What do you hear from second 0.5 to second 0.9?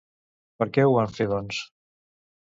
Per què